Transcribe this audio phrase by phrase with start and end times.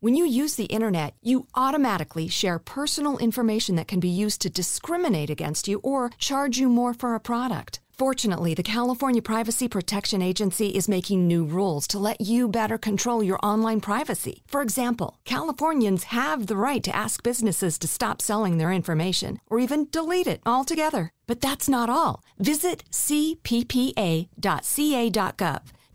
[0.00, 4.48] When you use the internet, you automatically share personal information that can be used to
[4.48, 7.80] discriminate against you or charge you more for a product.
[7.90, 13.24] Fortunately, the California Privacy Protection Agency is making new rules to let you better control
[13.24, 14.44] your online privacy.
[14.46, 19.58] For example, Californians have the right to ask businesses to stop selling their information or
[19.58, 21.10] even delete it altogether.
[21.26, 22.22] But that's not all.
[22.38, 24.28] Visit cppa.ca.gov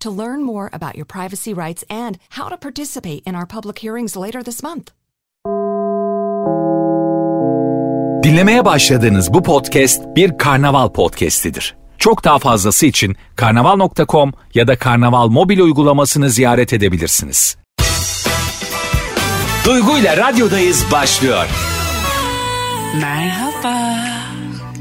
[0.04, 4.16] to learn more about your privacy rights and how to participate in our public hearings
[4.16, 4.92] later this month.
[8.24, 11.76] Dinlemeye başladığınız bu podcast bir karnaval podcastidir.
[11.98, 17.58] Çok daha fazlası için karnaval.com ya da karnaval mobil uygulamasını ziyaret edebilirsiniz.
[19.66, 21.46] Duygu ile radyodayız başlıyor.
[23.02, 23.98] Merhaba.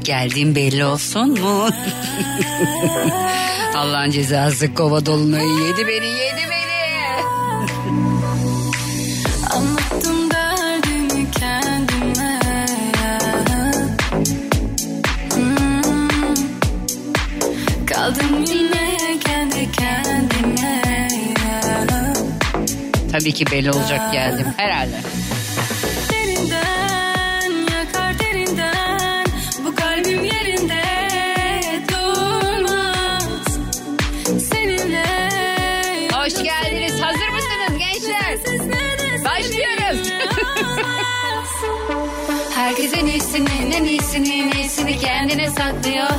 [0.03, 1.69] Geldiğim belli olsun mu?
[3.75, 6.63] Allah'ın cezası kova dolunayı yedi beni yedi beni.
[9.53, 12.39] Anlattım derdimi kendime
[15.33, 16.35] Hmm.
[17.85, 20.81] Kaldım yine kendi kendime
[23.11, 24.95] Tabii ki belli olacak geldim herhalde.
[43.33, 46.09] Herkes en iyisinin en iyisini kendine saklıyor.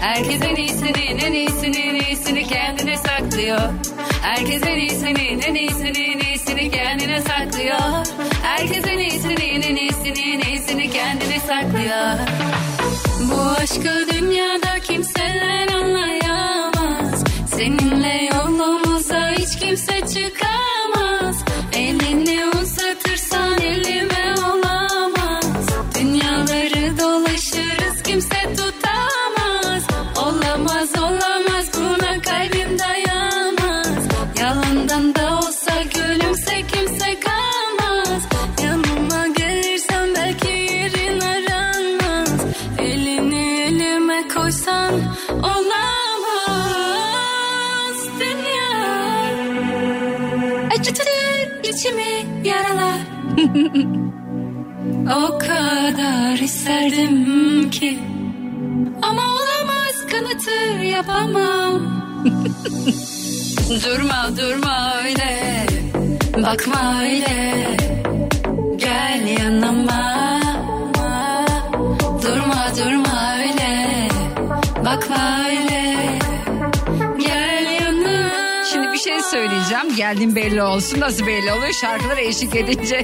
[0.00, 3.60] Herkes en iyisinin en iyisinin en iyisini kendine saklıyor.
[4.22, 8.06] Herkes en iyisinin en iyisinin en iyisini kendine saklıyor.
[8.42, 12.18] Herkes en iyisinin en iyisinin en iyisini kendine saklıyor.
[13.20, 17.24] Bu aşkı dünyada kimseler anlayamaz.
[17.56, 20.49] Seninle yolumuza hiç kimse çıkamaz.
[51.70, 52.12] İçimi
[52.44, 53.00] yaralar.
[55.24, 57.98] o kadar isterdim ki.
[59.02, 61.80] Ama olamaz kanıtı yapamam.
[63.84, 65.66] durma durma öyle.
[66.36, 67.66] Bakma öyle.
[68.76, 70.40] Gel yanıma.
[72.22, 74.08] Durma durma öyle.
[74.84, 75.69] Bakma öyle.
[79.50, 79.96] Söyleyeceğim.
[79.96, 81.00] Geldim belli olsun.
[81.00, 81.72] Nasıl belli oluyor?
[81.72, 83.02] Şarkılara eşlik edince.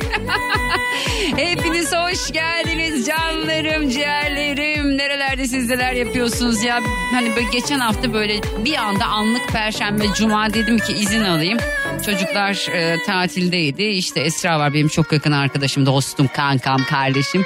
[1.36, 4.98] Hepiniz hoş geldiniz canlarım, ciğerlerim.
[4.98, 6.80] Nerelerde siz neler yapıyorsunuz ya?
[7.12, 11.58] Hani böyle geçen hafta böyle bir anda anlık perşembe, cuma dedim ki izin alayım.
[12.06, 13.82] Çocuklar e, tatildeydi.
[13.82, 17.44] İşte Esra var benim çok yakın arkadaşım, dostum, kankam, kardeşim.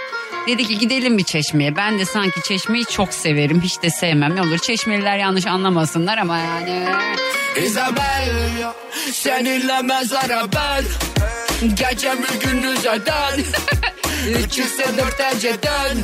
[0.50, 1.76] Dedi ki gidelim bir çeşmeye.
[1.76, 3.60] Ben de sanki çeşmeyi çok severim.
[3.60, 4.36] Hiç de sevmem.
[4.36, 6.86] Ne olur çeşmeliler yanlış anlamasınlar ama yani.
[7.66, 8.32] Isabel
[9.12, 10.84] Seninle mezara ben
[11.74, 13.40] Gecemi gündüz eden
[14.44, 15.96] İkisi dört eceden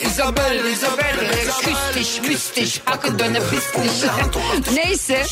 [0.00, 1.16] Isabel, Isabel
[1.64, 4.10] Küstiş, müstiş, hakkı döne pistiş.
[4.74, 5.22] Neyse.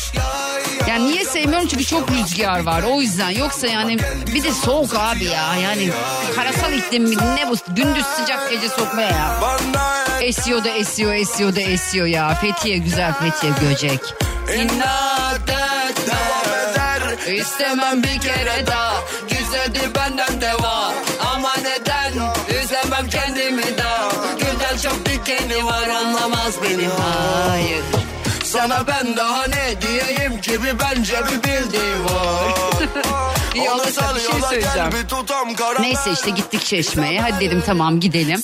[0.89, 3.29] Yani niye sevmiyorum çünkü çok rüzgar var o yüzden.
[3.29, 3.97] Yoksa yani
[4.33, 5.55] bir de soğuk abi ya.
[5.55, 5.89] Yani
[6.35, 9.39] karasal iklim ne bu gündüz sıcak gece soğuk ya.
[10.21, 12.35] Esiyor da esiyor esiyor da esiyor ya.
[12.35, 13.99] Fethiye güzel Fethiye Göcek.
[14.53, 18.93] İnat et Devam eder İstemem bir kere daha
[19.29, 20.93] Güzeli benden de var
[21.33, 22.11] Ama neden
[22.63, 26.87] Üzemem kendimi daha Gülden çok dikeni var Anlamaz beni
[27.49, 27.83] Hayır.
[28.57, 32.53] Sana ben daha ne diyeyim ki bir bence bir bildiği var
[33.65, 33.85] Yalnız
[34.15, 34.89] bir şey söyleyeceğim.
[35.79, 37.21] Neyse işte gittik çeşmeye.
[37.21, 38.41] Hadi dedim tamam gidelim.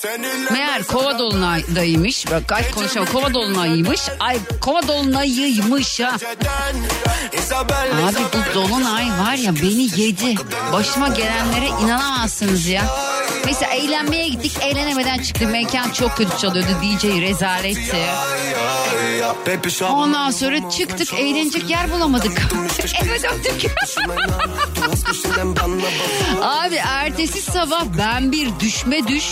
[0.52, 2.30] Meğer kova dolunaydaymış.
[2.30, 3.08] Bak ay konuşamam.
[3.12, 4.00] Kova dolunayıymış.
[4.20, 6.16] Ay kova dolunayıymış ha.
[8.08, 10.34] Abi bu dolunay var ya beni yedi.
[10.72, 12.82] Başıma gelenlere inanamazsınız ya.
[13.44, 14.52] Neyse eğlenmeye gittik.
[14.60, 15.50] Eğlenemeden çıktık.
[15.50, 16.70] Mekan çok kötü çalıyordu.
[16.82, 17.96] DJ rezaletti.
[20.02, 22.42] Ondan sonra çıktık eğlenecek yer bulamadık.
[23.02, 23.70] Eve döndük.
[26.42, 29.24] Abi ertesi sabah ben bir düşme düş.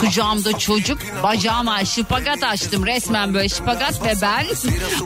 [0.00, 0.98] Kucağımda çocuk.
[1.22, 2.86] Bacağıma şıpagat açtım.
[2.86, 4.46] Resmen böyle şıpagat ve ben.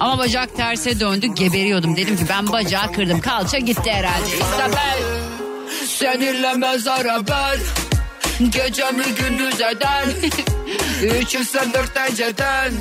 [0.01, 1.27] Ama bacak terse döndü.
[1.27, 1.97] Geberiyordum.
[1.97, 3.21] Dedim ki ben bacağı kırdım.
[3.21, 4.27] Kalça gitti herhalde.
[4.27, 4.99] İstabel.
[5.87, 7.59] Seninle mezara ben
[8.51, 10.09] Gecemi gündüz eden
[11.45, 12.73] sen dört eceden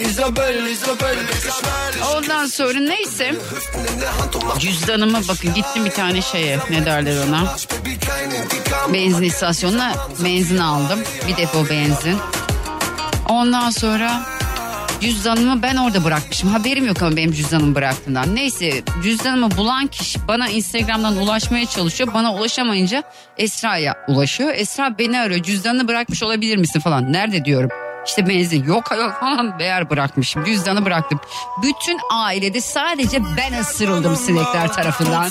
[0.00, 1.16] Isabel, Isabel
[2.16, 3.34] Ondan sonra neyse
[4.58, 7.56] Cüzdanıma bakın gittim bir tane şeye ne derler ona
[8.92, 9.94] Benzin istasyonuna
[10.24, 12.18] benzin aldım Bir depo benzin
[13.28, 14.22] Ondan sonra
[15.00, 16.50] cüzdanımı ben orada bırakmışım.
[16.50, 18.34] Haberim yok ama benim cüzdanımı bıraktığından.
[18.34, 22.14] Neyse cüzdanımı bulan kişi bana Instagram'dan ulaşmaya çalışıyor.
[22.14, 23.02] Bana ulaşamayınca
[23.38, 24.50] Esra'ya ulaşıyor.
[24.54, 25.42] Esra beni arıyor.
[25.42, 27.12] Cüzdanını bırakmış olabilir misin falan.
[27.12, 27.83] Nerede diyorum.
[28.06, 30.44] İşte benzin yok yok falan değer bırakmışım.
[30.44, 31.20] Cüzdanı bıraktım.
[31.62, 35.30] Bütün ailede sadece ben ısırıldım sinekler tarafından.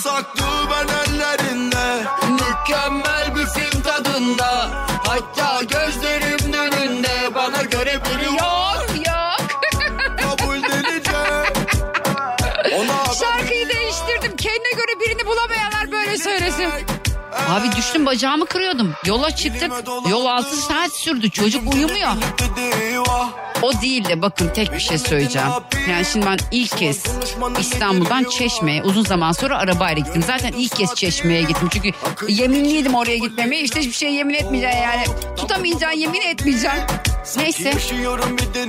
[2.29, 4.69] Mükemmel bir film tadında
[5.07, 9.47] Hatta gözlerimin önünde Bana göre biri yok Yok.
[10.17, 10.63] Kabul
[13.19, 14.37] Şarkıyı değiştirdim.
[14.37, 16.69] Kendine göre birini bulamayanlar böyle söylesin.
[17.50, 18.94] Abi düştüm bacağımı kırıyordum.
[19.06, 19.71] Yola çıktık.
[20.09, 21.30] Yol 6 saat sürdü.
[21.30, 22.09] Çocuk uyumuyor.
[23.62, 25.47] O değil de bakın tek bir şey söyleyeceğim.
[25.89, 27.03] Yani şimdi ben ilk kez
[27.59, 30.24] İstanbul'dan Çeşme'ye uzun zaman sonra arabayla gittim.
[30.27, 31.69] Zaten ilk kez Çeşme'ye gittim.
[31.74, 31.91] Çünkü
[32.27, 33.62] yeminliydim oraya gitmemeye.
[33.62, 35.06] İşte hiçbir şey yemin etmeyeceksin yani.
[35.38, 36.81] Tutamayacaksın yemin etmeyeceksin.
[37.37, 37.71] Neyse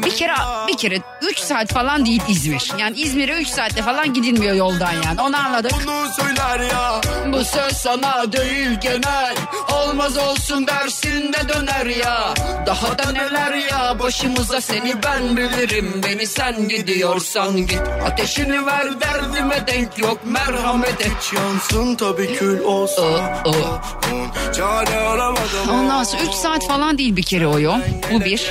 [0.05, 0.35] bir kere
[0.69, 2.73] bir kere 3 saat falan değil İzmir.
[2.79, 5.21] Yani İzmir'e 3 saatte falan gidilmiyor yoldan yani.
[5.21, 5.73] Onu anladık.
[5.73, 7.01] Bunu söyler ya
[7.33, 9.35] Bu söz sana değil genel
[9.73, 12.35] Olmaz olsun dersin de döner ya
[12.67, 19.67] Daha da neler ya Başımıza seni ben bilirim Beni sen gidiyorsan git Ateşini ver derdime
[19.67, 23.03] denk yok Merhamet et yansın tabii kül olsa
[23.45, 23.53] O, o.
[24.57, 27.79] Çare aramadım Ondan sonra 3 saat falan değil bir kere o yol.
[28.13, 28.44] Bu bir.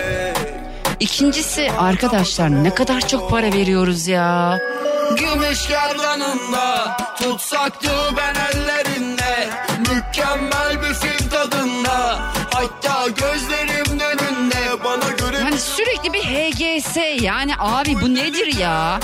[1.00, 4.60] İkincisi arkadaşlar ne kadar çok para veriyoruz ya.
[5.18, 9.50] Gümüş gerdanında Tutsaktı ben ellerinde
[9.80, 12.20] Mükemmel bir film tadında
[12.54, 19.00] Hatta gözlerimin önünde Bana göre Yani sürekli bir HGS yani abi bu nedir ya?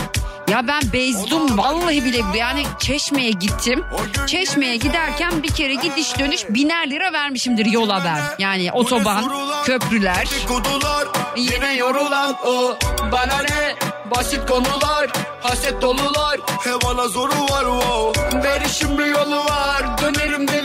[0.51, 3.85] Ya ben bezdum vallahi bile yani Çeşme'ye gittim.
[4.27, 8.21] Çeşme'ye giderken bir kere gidiş dönüş biner lira vermişimdir yola ben.
[8.39, 9.38] Yani otoban,
[9.69, 10.25] köprüler.
[10.31, 11.07] Dedikodular
[11.37, 12.77] Yine yorulan o.
[13.11, 13.75] Bana ne?
[14.11, 15.09] Basit konular
[15.41, 16.39] Haset dolular.
[16.63, 18.43] He bana zoru var wow.
[18.43, 19.97] Verişim bir yolu var.
[20.01, 20.58] Dönerim deliye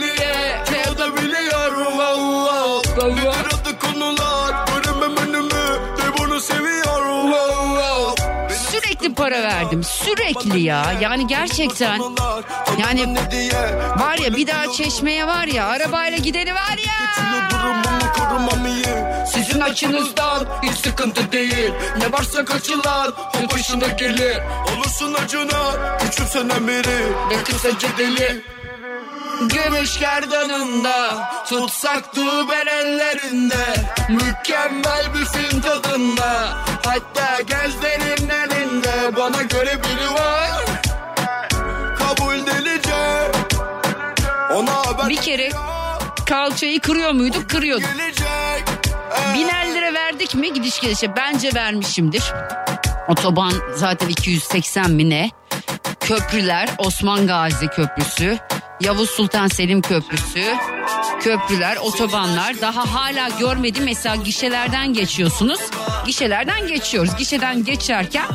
[9.25, 9.83] para verdim.
[9.83, 10.93] Sürekli ya.
[11.01, 12.01] Yani gerçekten.
[12.79, 13.15] Yani
[13.99, 16.93] var ya bir daha Çeşme'ye var ya arabayla gideni var ya.
[19.25, 21.71] Sizin açınızdan hiç sıkıntı değil.
[21.97, 24.37] Ne varsa kaçılan o başına gelir.
[24.75, 27.11] Olursun acına küçümsenen biri.
[27.29, 28.43] Ne kimsece deli
[29.41, 32.21] Gümüş gerdanında Tutsaktı
[32.51, 33.65] ben ellerinde
[34.09, 40.65] Mükemmel bir film tadında Hatta gözlerimin elinde Bana göre biri var
[41.99, 43.31] Kabul delice
[44.53, 45.49] Ona ben Bir kere
[46.25, 47.49] kalçayı kırıyor muyduk?
[47.49, 47.89] Kırıyorduk.
[49.33, 51.15] Biner lira verdik mi gidiş gelişe?
[51.15, 52.23] Bence vermişimdir.
[53.07, 55.29] Otoban zaten 280 bine.
[55.99, 58.37] Köprüler Osman Gazi Köprüsü.
[58.81, 60.43] Yavuz Sultan Selim Köprüsü.
[61.21, 63.83] Köprüler, otobanlar daha hala görmedim.
[63.83, 65.59] Mesela gişelerden geçiyorsunuz.
[66.05, 67.15] Gişelerden geçiyoruz.
[67.17, 68.25] Gişeden geçerken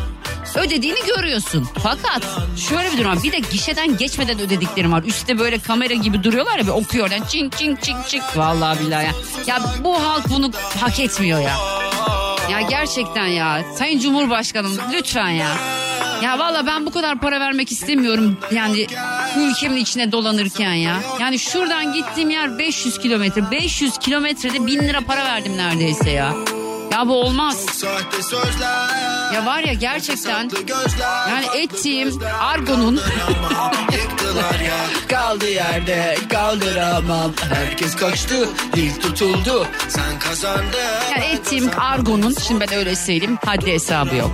[0.54, 1.68] ödediğini görüyorsun.
[1.82, 2.22] Fakat
[2.68, 3.22] şöyle bir durum.
[3.22, 5.02] Bir de gişeden geçmeden ödediklerim var.
[5.02, 7.10] Üstte böyle kamera gibi duruyorlar ya bir okuyor.
[7.10, 8.22] Yani çink çink çink çink.
[8.36, 9.12] Vallahi billahi ya.
[9.46, 11.56] Ya bu halk bunu hak etmiyor ya.
[12.50, 13.62] Ya gerçekten ya.
[13.78, 15.48] Sayın Cumhurbaşkanım lütfen ya.
[16.22, 18.38] Ya valla ben bu kadar para vermek istemiyorum.
[18.52, 18.86] Yani
[19.38, 20.96] ülkemin içine dolanırken ya.
[21.20, 23.50] Yani şuradan gittiğim yer 500 kilometre.
[23.50, 26.34] 500 kilometrede 1000 lira para verdim neredeyse ya.
[27.00, 27.84] Ya bu olmaz.
[29.34, 30.50] Ya var ya gerçekten
[31.30, 33.00] yani ettiğim argonun
[35.08, 37.32] Kaldı yerde kaldıramam.
[37.54, 39.66] Herkes kaçtı dil tutuldu.
[39.88, 40.78] Sen kazandın.
[41.10, 44.30] Yani ettiğim argonun şimdi ben öyle söyleyeyim haddi hesabı yok.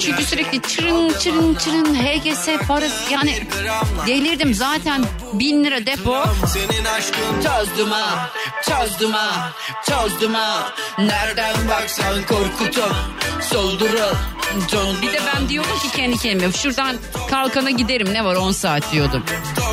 [0.00, 3.46] Çünkü sürekli çırın çırın çırın HGS parası yani
[4.06, 5.04] delirdim zaten.
[5.32, 6.24] Bin lira depo.
[6.46, 7.42] Senin aşkın.
[7.42, 8.30] Çözdüm ha
[8.62, 9.52] Çözdüm ha
[9.88, 10.72] Çözdüm ha.
[10.98, 12.94] Nereden baksan korkutup
[13.40, 14.16] Soldurup
[14.68, 16.96] Can Bir de ben diyordum ki kendi kendime şuradan
[17.30, 19.24] kalkana giderim ne var 10 saat diyordum.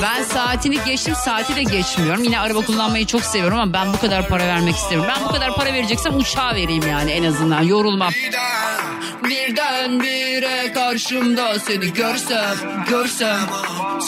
[0.02, 2.24] Ben saatini geçtim saati de geçmiyorum.
[2.24, 5.14] Yine araba kullanmayı çok seviyorum ama ben bu kadar para vermek istemiyorum.
[5.18, 8.12] Ben bu kadar para vereceksem uçağa vereyim yani en azından yorulmam.
[9.24, 12.56] Birden bire karşımda seni görsem
[12.90, 13.40] Görsem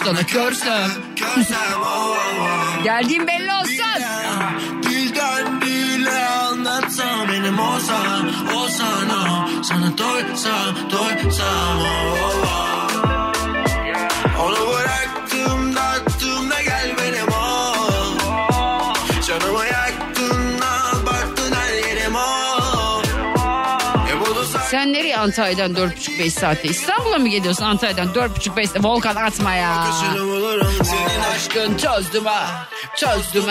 [0.03, 0.91] Sana Görsem
[2.83, 3.53] Geldiğim belli
[7.47, 12.86] anlatsam benim olsan olsan o Sana doysam doysam o
[25.17, 26.67] nereye Antalya'dan 4,5-5 saatte?
[26.67, 28.83] İstanbul'a mı geliyorsun Antalya'dan 4,5-5 saatte?
[28.83, 29.85] Volkan atma ya.
[30.83, 33.43] Senin aşkın çözdüm ha, çözdüm.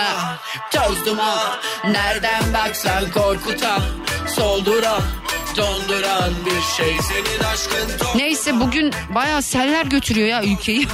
[1.85, 3.80] Nereden baksan korkutan,
[4.28, 5.02] solduran,
[5.56, 6.96] donduran bir şey.
[7.02, 10.87] Senin aşkın top Neyse bugün bayağı seller götürüyor ya ülkeyi.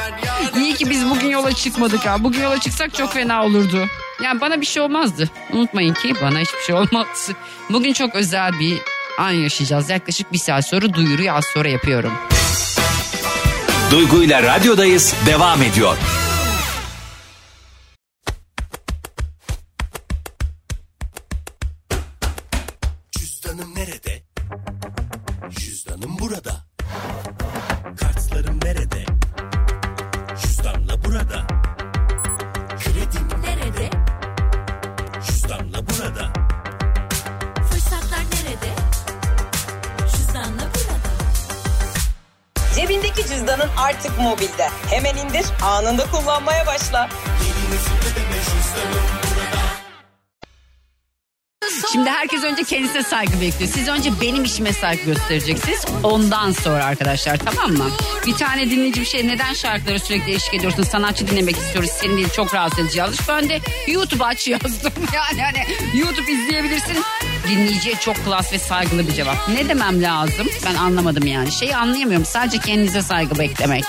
[0.56, 2.16] İyi ki biz bugün yola çıkmadık ha.
[2.24, 3.86] Bugün yola çıksak çok fena olurdu.
[4.22, 5.30] Yani bana bir şey olmazdı.
[5.52, 7.30] Unutmayın ki bana hiçbir şey olmaz.
[7.70, 9.90] Bugün çok özel bir an yaşayacağız.
[9.90, 12.12] Yaklaşık bir saat sonra duyuruyu az sonra yapıyorum.
[13.90, 15.96] Duygu ile radyodayız devam ediyor.
[53.14, 53.70] Saygı bekliyor.
[53.74, 55.84] Siz önce benim işime saygı göstereceksiniz.
[56.02, 57.90] Ondan sonra arkadaşlar tamam mı?
[58.26, 60.82] Bir tane dinleyici bir şey neden şarkıları sürekli eşlik ediyorsun?
[60.82, 61.90] Sanatçı dinlemek istiyoruz.
[61.90, 63.28] Senin değil çok rahatsız edici yazmış.
[63.28, 64.92] Ben de YouTube aç yazdım.
[65.14, 65.66] Yani hani
[66.00, 66.96] YouTube izleyebilirsin.
[67.48, 69.48] Dinleyiciye çok klas ve saygılı bir cevap.
[69.48, 70.46] Ne demem lazım?
[70.66, 71.52] Ben anlamadım yani.
[71.52, 72.26] Şeyi anlayamıyorum.
[72.26, 73.84] Sadece kendinize saygı beklemek.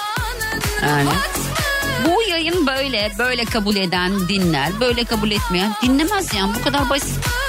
[0.83, 1.09] Yani.
[2.05, 7.44] Bu yayın böyle, böyle kabul eden dinler, böyle kabul etmeyen dinlemez yani bu kadar basit.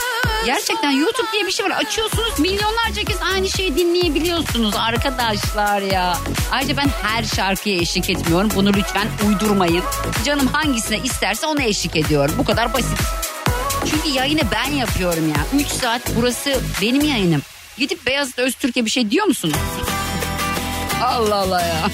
[0.47, 1.71] Gerçekten YouTube diye bir şey var.
[1.71, 6.19] Açıyorsunuz milyonlarca kez aynı şeyi dinleyebiliyorsunuz arkadaşlar ya.
[6.53, 8.51] Ayrıca ben her şarkıya eşlik etmiyorum.
[8.55, 9.85] Bunu lütfen uydurmayın.
[10.25, 12.35] Canım hangisine isterse ona eşlik ediyorum.
[12.39, 12.99] Bu kadar basit.
[13.91, 15.61] Çünkü yayını ben yapıyorum ya.
[15.61, 17.43] 3 saat burası benim yayınım.
[17.79, 19.57] Gidip Beyazıt Öztürk'e bir şey diyor musunuz?
[21.03, 21.89] Allah Allah ya.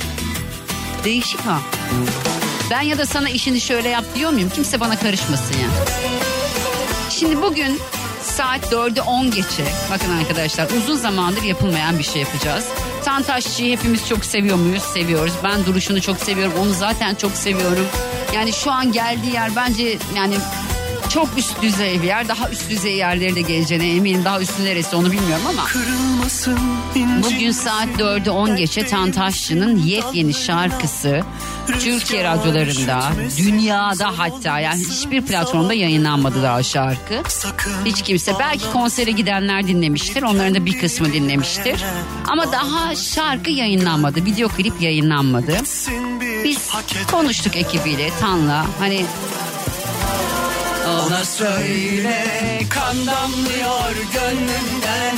[1.04, 1.58] Değişik ha.
[2.70, 4.50] Ben ya da sana işini şöyle yap diyor muyum?
[4.54, 5.68] Kimse bana karışmasın ya.
[7.10, 7.80] Şimdi bugün
[8.22, 9.64] saat 4'ü 10 geçe.
[9.90, 12.68] Bakın arkadaşlar uzun zamandır yapılmayan bir şey yapacağız.
[13.04, 14.82] Tantaşçı'yı hepimiz çok seviyor muyuz?
[14.82, 15.32] Seviyoruz.
[15.44, 16.54] Ben duruşunu çok seviyorum.
[16.60, 17.86] Onu zaten çok seviyorum.
[18.34, 20.34] Yani şu an geldiği yer bence yani
[21.14, 22.28] çok üst düzey bir yer.
[22.28, 24.24] Daha üst düzey yerleri de geleceğine eminim.
[24.24, 25.66] Daha üstü neresi onu bilmiyorum ama.
[27.24, 31.22] Bugün saat 4'ü 10 geçe Tantaşçı'nın yepyeni şarkısı
[31.66, 33.02] Türkiye radyolarında,
[33.38, 37.22] dünyada hatta yani hiçbir platformda yayınlanmadı daha şarkı.
[37.84, 40.22] Hiç kimse belki konsere gidenler dinlemiştir.
[40.22, 41.84] Onların da bir kısmı dinlemiştir.
[42.28, 44.24] Ama daha şarkı yayınlanmadı.
[44.24, 45.56] Video klip yayınlanmadı.
[46.44, 46.70] Biz
[47.10, 48.66] konuştuk ekibiyle Tan'la.
[48.78, 49.06] Hani
[50.92, 52.24] Ona söyle
[52.70, 55.16] kan damlıyor gönlümden.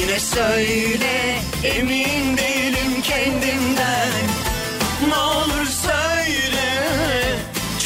[0.00, 4.10] Yine söyle emin değilim kendimden.
[5.08, 6.72] Ne olur söyle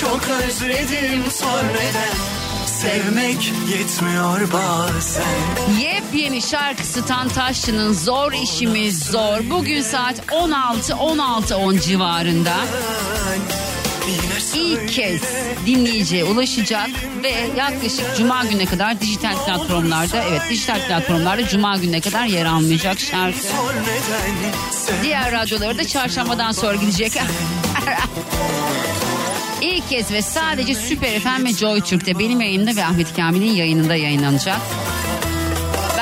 [0.00, 5.80] çok özledim sor neden Sevmek yetmiyor bazen.
[5.80, 9.38] Yepyeni şarkısı Tantaşçı'nın Zor işimiz Zor.
[9.50, 12.54] Bugün saat 16 16 10 civarında
[14.58, 15.22] ilk kez
[15.66, 16.90] dinleyiciye ulaşacak
[17.22, 23.00] ve yaklaşık cuma gününe kadar dijital platformlarda evet dijital platformlarda cuma gününe kadar yer almayacak
[23.00, 23.38] şarkı.
[25.02, 27.12] Diğer radyoları da çarşambadan sonra gidecek.
[29.62, 33.94] İlk kez ve sadece Süper FM ve Joy Türk'te benim yayınımda ve Ahmet Kamil'in yayınında
[33.94, 34.60] yayınlanacak.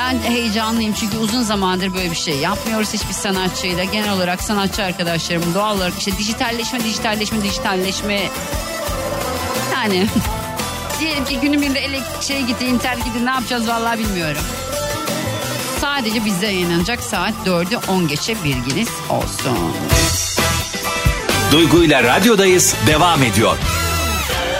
[0.07, 3.83] Ben heyecanlıyım çünkü uzun zamandır böyle bir şey yapmıyoruz hiçbir sanatçıyla.
[3.83, 8.29] Genel olarak sanatçı arkadaşlarım doğal olarak işte dijitalleşme, dijitalleşme, dijitalleşme.
[9.73, 10.07] Yani
[10.99, 14.41] diyelim ki günün birinde elek şey gitti, internet gitti ne yapacağız vallahi bilmiyorum.
[15.81, 19.57] Sadece bizde yayınlanacak saat 4'ü 10 geçe bilginiz olsun.
[21.51, 23.57] Duygu ile radyodayız devam ediyor.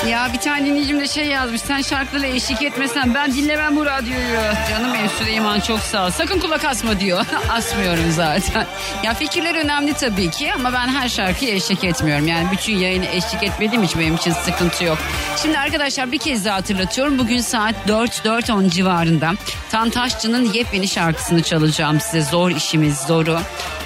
[0.09, 1.61] Ya bir tane dinleyicim de şey yazmış.
[1.61, 4.39] Sen şarkılarla eşlik etmesen ben dinlemem bu radyoyu.
[4.69, 6.09] Canım benim Süleyman çok sağ ol.
[6.09, 7.25] Sakın kulak asma diyor.
[7.49, 8.67] Asmıyorum zaten.
[9.03, 12.27] Ya fikirler önemli tabii ki ama ben her şarkıya eşlik etmiyorum.
[12.27, 14.97] Yani bütün yayını eşlik etmediğim için benim için sıkıntı yok.
[15.41, 17.19] Şimdi arkadaşlar bir kez daha hatırlatıyorum.
[17.19, 19.33] Bugün saat 4-4-10 civarında
[19.71, 22.21] Tantaşçı'nın yepyeni şarkısını çalacağım size.
[22.21, 23.39] Zor işimiz zoru.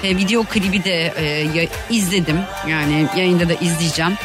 [0.04, 2.40] E, video klibi de e, izledim.
[2.68, 4.18] Yani yayında da izleyeceğim.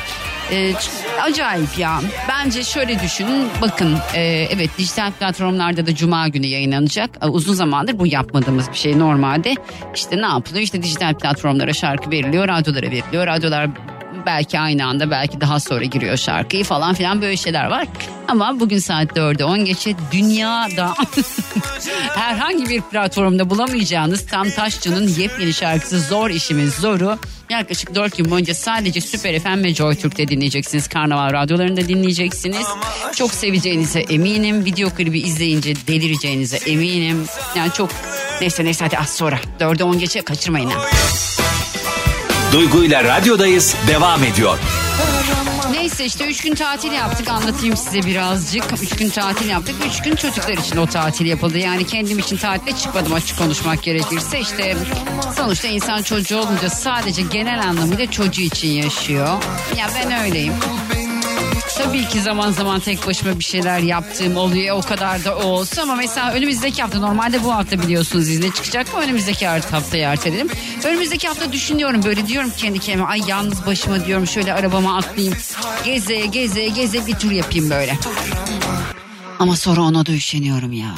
[0.55, 2.01] Ç- acayip ya.
[2.29, 3.47] Bence şöyle düşünün.
[3.61, 7.09] Bakın e, evet dijital platformlarda da cuma günü yayınlanacak.
[7.21, 9.55] Ee, uzun zamandır bu yapmadığımız bir şey normalde.
[9.95, 10.63] İşte ne yapılıyor?
[10.63, 13.27] İşte dijital platformlara şarkı veriliyor, radyolara veriliyor.
[13.27, 13.69] Radyolar
[14.27, 17.87] belki aynı anda belki daha sonra giriyor şarkıyı falan filan böyle şeyler var.
[18.27, 20.93] Ama bugün saat 4'e 10 geçe dünyada
[22.15, 27.19] herhangi bir platformda bulamayacağınız Tam Taşçı'nın yepyeni şarkısı Zor İşimiz Zor'u
[27.49, 30.87] yaklaşık 4 gün boyunca sadece Süper FM ve Joy Türk'te dinleyeceksiniz.
[30.87, 32.67] Karnaval radyolarında dinleyeceksiniz.
[33.15, 34.65] Çok seveceğinize eminim.
[34.65, 37.25] Video klibi izleyince delireceğinize eminim.
[37.55, 37.89] Yani çok
[38.41, 39.39] neyse neyse hadi az sonra.
[39.59, 40.85] 4'e 10 geçe kaçırmayın ha.
[42.53, 44.57] Duygu ile radyodayız devam ediyor.
[45.71, 48.63] Neyse işte üç gün tatil yaptık anlatayım size birazcık.
[48.81, 49.75] Üç gün tatil yaptık.
[49.89, 51.57] Üç gün çocuklar için o tatil yapıldı.
[51.57, 54.39] Yani kendim için tatile çıkmadım açık konuşmak gerekirse.
[54.39, 54.77] işte
[55.37, 59.27] sonuçta insan çocuğu olunca sadece genel anlamıyla çocuğu için yaşıyor.
[59.77, 60.53] Ya ben öyleyim.
[61.77, 64.77] Tabii ki zaman zaman tek başıma bir şeyler yaptığım oluyor.
[64.77, 68.87] O kadar da o olsa ama mesela önümüzdeki hafta normalde bu hafta biliyorsunuz izne çıkacak
[68.93, 70.47] ama önümüzdeki haftayı erteledim.
[70.85, 75.35] Önümüzdeki hafta düşünüyorum böyle diyorum kendi kendime ay yalnız başıma diyorum şöyle arabama atlayayım.
[75.85, 77.97] Geze geze geze bir tur yapayım böyle.
[79.39, 80.95] Ama sonra ona da üşeniyorum ya.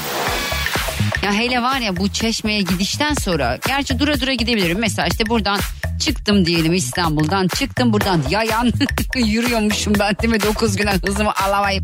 [1.23, 4.79] Ya hele var ya bu çeşmeye gidişten sonra gerçi dura dura gidebilirim.
[4.79, 5.59] Mesela işte buradan
[5.99, 7.47] çıktım diyelim İstanbul'dan.
[7.47, 8.23] Çıktım buradan.
[8.29, 8.71] Yayan
[9.15, 10.43] yürüyormuşum ben değil mi?
[10.43, 11.83] 9 güne hızımı alamayıp.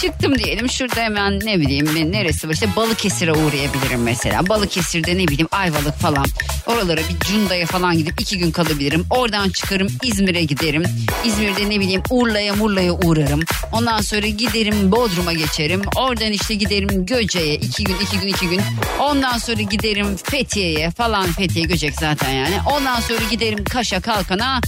[0.00, 0.68] Çıktım diyelim.
[0.70, 2.52] Şurada hemen ne bileyim neresi var?
[2.52, 4.48] İşte Balıkesir'e uğrayabilirim mesela.
[4.48, 6.26] Balıkesir'de ne bileyim Ayvalık falan.
[6.66, 9.06] Oralara bir Cunda'ya falan gidip iki gün kalabilirim.
[9.10, 10.82] Oradan çıkarım İzmir'e giderim.
[11.24, 13.40] İzmir'de ne bileyim Urla'ya Murla'ya uğrarım.
[13.72, 15.82] Ondan sonra giderim Bodrum'a geçerim.
[15.96, 18.60] Oradan işte giderim Göce'ye iki gün iki gün iki gün.
[19.00, 21.26] Ondan sonra giderim Fethiye'ye falan.
[21.32, 22.54] Fethiye Göcek zaten yani.
[22.76, 24.60] Ondan sonra giderim Kaş'a Kalkan'a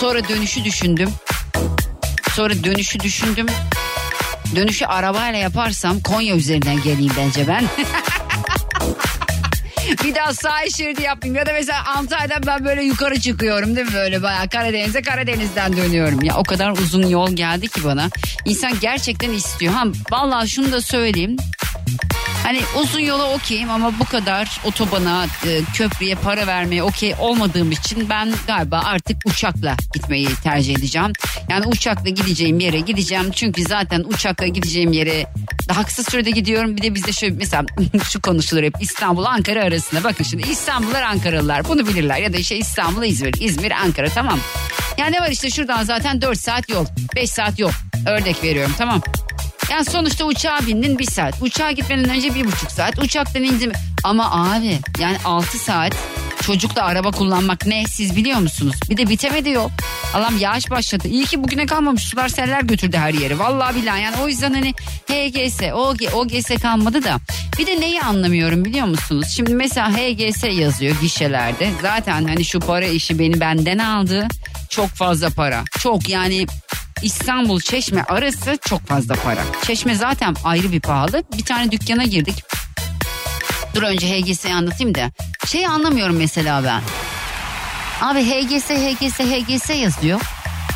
[0.00, 1.10] sonra dönüşü düşündüm.
[2.34, 3.46] Sonra dönüşü düşündüm.
[4.56, 7.64] Dönüşü arabayla yaparsam Konya üzerinden geleyim bence ben.
[10.04, 13.94] Bir daha sahil şeridi yapayım ya da mesela Antalya'dan ben böyle yukarı çıkıyorum değil mi
[13.94, 14.48] böyle bayağı?
[14.48, 16.22] Karadeniz'e Karadeniz'den dönüyorum.
[16.22, 18.08] Ya o kadar uzun yol geldi ki bana.
[18.44, 19.72] İnsan gerçekten istiyor.
[19.72, 21.36] Ha vallahi şunu da söyleyeyim
[22.46, 28.08] Hani uzun yola okeyim ama bu kadar otobana, e, köprüye para vermeye okey olmadığım için
[28.08, 31.12] ben galiba artık uçakla gitmeyi tercih edeceğim.
[31.48, 33.30] Yani uçakla gideceğim yere gideceğim.
[33.30, 35.26] Çünkü zaten uçakla gideceğim yere
[35.68, 36.76] daha kısa sürede gidiyorum.
[36.76, 37.64] Bir de bizde şöyle mesela
[38.10, 40.04] şu konuşulur hep İstanbul Ankara arasında.
[40.04, 42.18] Bakın şimdi İstanbullular Ankaralılar bunu bilirler.
[42.18, 44.40] Ya da işte İstanbul İzmir, İzmir Ankara tamam.
[44.98, 47.70] Yani var işte şuradan zaten 4 saat yol, 5 saat yol.
[48.06, 49.02] Örnek veriyorum tamam.
[49.70, 51.34] Yani sonuçta uçağa bindin bir saat.
[51.40, 52.98] Uçağa gitmeden önce bir buçuk saat.
[52.98, 53.72] Uçaktan indim.
[54.04, 55.92] Ama abi yani altı saat
[56.46, 58.74] çocukla araba kullanmak ne siz biliyor musunuz?
[58.90, 59.70] Bir de bitemedi yol.
[60.14, 61.08] Allah'ım yağış başladı.
[61.08, 62.02] İyi ki bugüne kalmamış.
[62.02, 63.38] Sular seller götürdü her yeri.
[63.38, 64.74] Vallahi billahi yani o yüzden hani
[65.06, 67.16] HGS, OG, OGS kalmadı da.
[67.58, 69.26] Bir de neyi anlamıyorum biliyor musunuz?
[69.36, 71.70] Şimdi mesela HGS yazıyor gişelerde.
[71.82, 74.28] Zaten hani şu para işi beni benden aldı.
[74.68, 75.64] Çok fazla para.
[75.78, 76.46] Çok yani
[77.02, 79.40] İstanbul Çeşme arası çok fazla para.
[79.66, 81.22] Çeşme zaten ayrı bir pahalı.
[81.38, 82.34] Bir tane dükkana girdik.
[83.74, 85.10] Dur önce HGS'yi anlatayım da.
[85.46, 86.80] Şeyi anlamıyorum mesela ben.
[88.06, 90.20] Abi HGS HGS HGS yazıyor.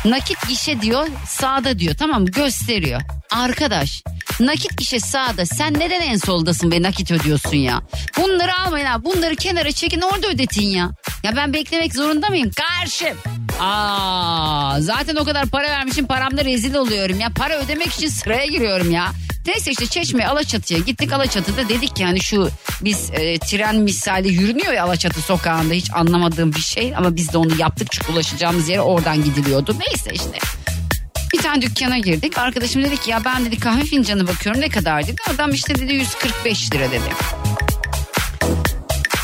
[0.05, 3.01] Nakit gişe diyor sağda diyor tamam mı gösteriyor.
[3.31, 4.03] Arkadaş
[4.39, 7.81] nakit gişe sağda sen neden en soldasın ve nakit ödüyorsun ya?
[8.17, 10.89] Bunları almayın ha bunları kenara çekin orada ödetin ya.
[11.23, 12.51] Ya ben beklemek zorunda mıyım?
[12.55, 13.17] Karşım.
[13.59, 17.29] Aa, zaten o kadar para vermişim paramda rezil oluyorum ya.
[17.29, 19.07] Para ödemek için sıraya giriyorum ya.
[19.47, 21.13] Neyse işte Çeşme Alaçatı'ya gittik.
[21.13, 22.49] Alaçatı'da dedik ki hani şu
[22.81, 26.93] biz e, tren misali yürünüyor ya Alaçatı sokağında hiç anlamadığım bir şey.
[26.95, 29.75] Ama biz de onu yaptık çünkü ulaşacağımız yere oradan gidiliyordu.
[29.87, 30.39] Neyse işte.
[31.33, 32.37] Bir tane dükkana girdik.
[32.37, 35.15] Arkadaşım dedi ki ya ben dedi kahve fincanı bakıyorum ne kadar dedi.
[35.35, 37.09] Adam işte dedi 145 lira dedi.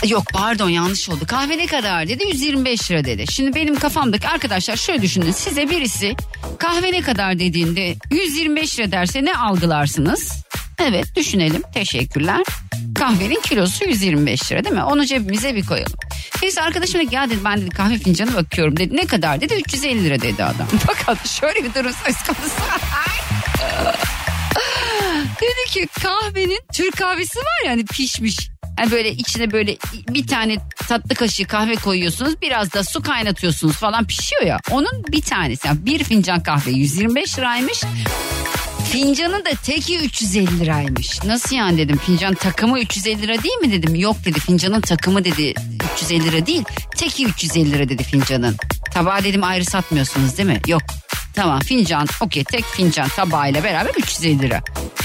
[0.05, 1.25] Yok pardon yanlış oldu.
[1.27, 3.25] Kahve ne kadar dedi 125 lira dedi.
[3.31, 5.31] Şimdi benim kafamdaki arkadaşlar şöyle düşünün.
[5.31, 6.15] Size birisi
[6.59, 10.31] kahve ne kadar dediğinde 125 lira derse ne algılarsınız?
[10.79, 12.43] Evet düşünelim teşekkürler.
[12.95, 14.83] Kahvenin kilosu 125 lira değil mi?
[14.83, 15.93] Onu cebimize bir koyalım.
[16.41, 18.95] Neyse arkadaşım dedi ya dedi ben dedi kahve fincanı bakıyorum dedi.
[18.95, 20.67] Ne kadar dedi 350 lira dedi adam.
[20.87, 22.61] Fakat şöyle bir durum söz konusu.
[25.41, 28.49] dedi ki kahvenin Türk kahvesi var ya hani pişmiş.
[28.79, 29.77] Yani böyle içine böyle
[30.09, 32.41] bir tane tatlı kaşığı kahve koyuyorsunuz.
[32.41, 34.59] Biraz da su kaynatıyorsunuz falan pişiyor ya.
[34.71, 37.83] Onun bir tanesi yani bir fincan kahve 125 liraymış.
[38.91, 41.23] Fincanın da teki 350 liraymış.
[41.23, 43.95] Nasıl yani dedim fincan takımı 350 lira değil mi dedim.
[43.95, 45.53] Yok dedi fincanın takımı dedi
[45.95, 46.63] 350 lira değil.
[46.97, 48.55] Teki 350 lira dedi fincanın.
[48.93, 50.61] Tabağı dedim ayrı satmıyorsunuz değil mi?
[50.67, 50.81] Yok.
[51.35, 54.61] Tamam fincan okey tek fincan tabağıyla beraber 350 lira.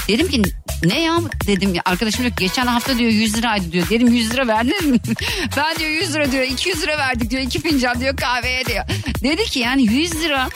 [0.07, 0.41] Dedim ki
[0.83, 3.89] ne ya dedim arkadaşım diyor geçen hafta diyor 100 liraydı diyor.
[3.89, 4.99] Dedim 100 lira verdiniz mi?
[5.57, 8.85] ben diyor 100 lira diyor 200 lira verdik diyor iki fincan diyor kahveye diyor.
[9.23, 10.49] Dedi ki yani 100 lira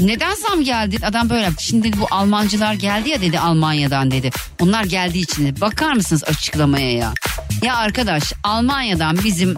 [0.00, 0.96] neden zam geldi?
[1.06, 1.64] Adam böyle yaptı.
[1.64, 4.30] Şimdi dedi, bu Almancılar geldi ya dedi Almanya'dan dedi.
[4.60, 5.60] Onlar geldiği için.
[5.60, 7.14] Bakar mısınız açıklamaya ya?
[7.62, 9.56] Ya arkadaş Almanya'dan bizim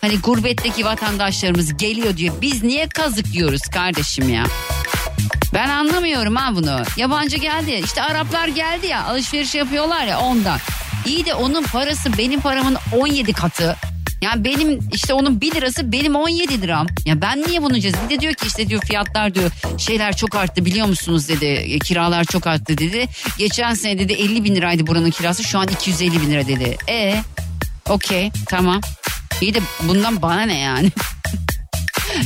[0.00, 2.34] hani gurbetteki vatandaşlarımız geliyor diyor.
[2.42, 4.44] Biz niye kazık yiyoruz kardeşim ya?
[5.54, 6.82] Ben anlamıyorum ha bunu.
[6.96, 10.58] Yabancı geldi ya işte Araplar geldi ya alışveriş yapıyorlar ya ondan.
[11.06, 13.76] İyi de onun parası benim paramın 17 katı.
[14.22, 16.86] Yani benim işte onun 1 lirası benim 17 liram.
[17.04, 17.94] Ya ben niye bunu cez?
[18.04, 21.44] Bir de diyor ki işte diyor fiyatlar diyor şeyler çok arttı biliyor musunuz dedi.
[21.46, 23.08] E, Kiralar çok arttı dedi.
[23.38, 26.76] Geçen sene dedi 50 bin liraydı buranın kirası şu an 250 bin lira dedi.
[26.88, 27.22] E
[27.88, 28.80] okey tamam.
[29.40, 30.90] İyi de bundan bana ne yani?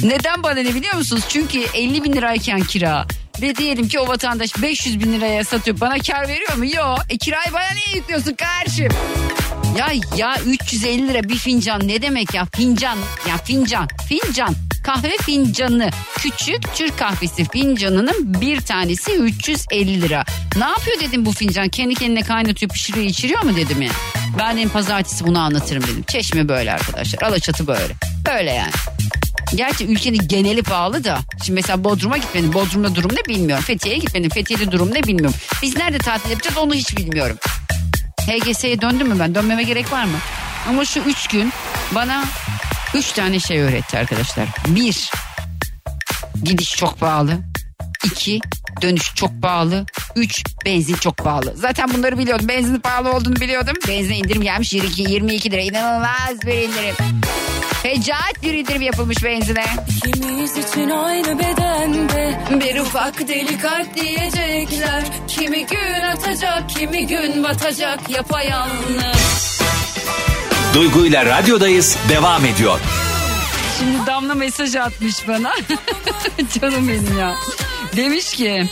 [0.02, 1.24] Neden bana ne biliyor musunuz?
[1.28, 3.07] Çünkü 50 bin lirayken kira
[3.42, 5.81] ve diyelim ki o vatandaş 500 bin liraya satıyor.
[5.81, 6.66] Bana kar veriyor mu?
[6.66, 6.98] Yok.
[7.09, 8.88] E kirayı bana niye yüklüyorsun kardeşim?
[9.78, 12.46] Ya ya 350 lira bir fincan ne demek ya?
[12.57, 20.24] Fincan ya fincan fincan kahve fincanı küçük Türk kahvesi fincanının bir tanesi 350 lira.
[20.57, 23.90] Ne yapıyor dedim bu fincan kendi kendine kaynatıyor pişiriyor içiriyor mu dedim ya.
[24.38, 26.02] Ben dedim pazartesi bunu anlatırım dedim.
[26.09, 27.94] Çeşme böyle arkadaşlar Alaçatı böyle.
[28.26, 28.72] Böyle yani.
[29.55, 31.19] Gerçi ülkenin geneli pahalı da.
[31.45, 32.53] Şimdi mesela Bodrum'a gitmedim.
[32.53, 33.65] Bodrum'da durum ne bilmiyorum.
[33.65, 34.31] Fethiye'ye gitmedim.
[34.31, 35.35] Fethiye'de durum ne bilmiyorum.
[35.62, 37.37] Biz nerede tatil yapacağız onu hiç bilmiyorum.
[38.21, 39.35] HGS'ye döndüm mü ben?
[39.35, 40.17] Dönmeme gerek var mı?
[40.69, 41.53] Ama şu üç gün
[41.93, 42.25] bana
[42.95, 44.49] üç tane şey öğretti arkadaşlar.
[44.67, 45.11] Bir,
[46.43, 47.38] gidiş çok pahalı.
[48.05, 48.41] İki,
[48.83, 49.87] dönüş çok pahalı.
[50.17, 51.55] Üç, benzin çok pahalı.
[51.57, 52.49] Zaten bunları biliyordum.
[52.49, 53.75] Benzin pahalı olduğunu biliyordum.
[53.88, 55.61] Benzine indirim gelmiş 22, 22 lira.
[55.61, 56.95] İnanılmaz bir indirim.
[57.83, 59.64] Fecaat bir indirim yapılmış benzine.
[60.07, 68.11] İkimiz için aynı bedende Bir ufak deli kalp diyecekler Kimi gün atacak kimi gün batacak
[68.11, 69.62] yapayalnız
[70.75, 72.81] Duygu ile radyodayız devam ediyor.
[73.79, 75.53] Şimdi Damla mesaj atmış bana.
[76.61, 77.35] Canım benim ya.
[77.97, 78.64] Demiş ki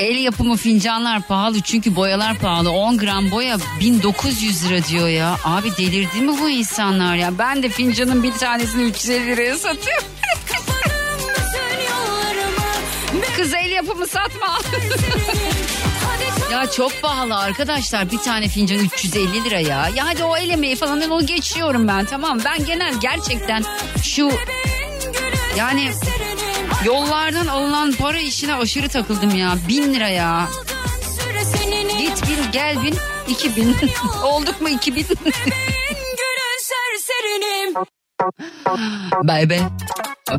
[0.00, 2.70] el yapımı fincanlar pahalı çünkü boyalar pahalı.
[2.70, 5.36] 10 gram boya 1900 lira diyor ya.
[5.44, 7.38] Abi delirdi mi bu insanlar ya?
[7.38, 10.04] Ben de fincanın bir tanesini 350 liraya satıyorum.
[13.36, 14.58] Kız el yapımı satma.
[16.52, 18.10] ya çok pahalı arkadaşlar.
[18.10, 19.88] Bir tane fincan 350 lira ya.
[19.96, 22.38] Ya hadi o el emeği falan onu geçiyorum ben tamam.
[22.44, 23.64] Ben genel gerçekten
[24.02, 24.30] şu
[25.56, 25.92] yani
[26.84, 29.54] yollardan alınan para işine aşırı takıldım ya.
[29.68, 30.48] Bin lira ya.
[31.98, 32.94] Git bin gel bin
[33.28, 33.76] iki bin.
[34.24, 35.06] Olduk mu iki bin?
[39.24, 39.60] Bay bay.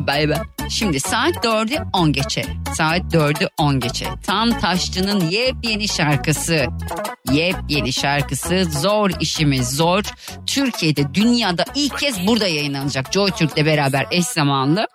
[0.06, 0.38] Bay bay.
[0.70, 2.44] Şimdi saat 4'ü 10 geçe.
[2.74, 4.06] Saat 4'ü 10 geçe.
[4.26, 6.66] Tam Taşçı'nın yepyeni şarkısı.
[7.32, 10.02] Yepyeni şarkısı Zor işimiz Zor.
[10.46, 13.12] Türkiye'de dünyada ilk kez burada yayınlanacak.
[13.12, 14.86] Joy Türk'le beraber eş zamanlı.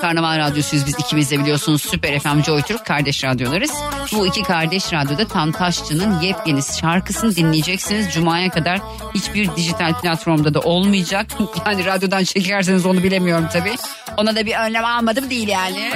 [0.00, 3.72] Karnaval Radyosuyuz biz ikimiz de biliyorsunuz Süper FM Joy Türk kardeş radyolarız.
[4.12, 8.12] Bu iki kardeş radyoda Tam Taşçı'nın yepyeni şarkısını dinleyeceksiniz.
[8.14, 8.80] Cuma'ya kadar
[9.14, 11.26] hiçbir dijital platformda da olmayacak.
[11.66, 13.74] Yani radyodan çekerseniz onu bilemiyorum tabii.
[14.16, 15.90] Ona da bir önlem almadım değil yani.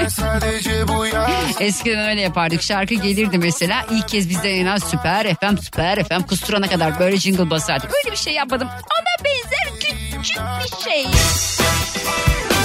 [1.60, 2.62] Eskiden öyle yapardık.
[2.62, 3.86] Şarkı gelirdi mesela.
[3.90, 7.90] İlk kez bizde yayınlanan Süper FM, Süper FM kusturana kadar böyle jingle basardık.
[8.04, 8.68] Öyle bir şey yapmadım.
[8.68, 11.06] Ona benzer küçük bir şey.